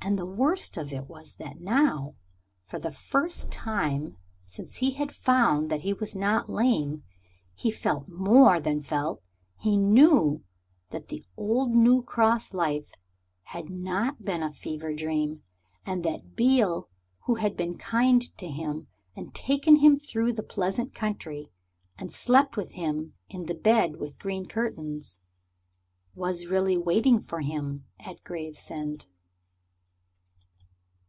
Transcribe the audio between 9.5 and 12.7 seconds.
he knew that the old New Cross